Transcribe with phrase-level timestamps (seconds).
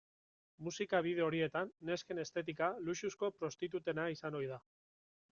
[0.67, 4.59] Musika bideo horietan nesken estetika luxuzko prostitutena izan ohi da.